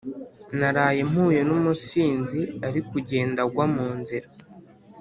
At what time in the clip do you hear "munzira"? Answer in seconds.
3.73-4.27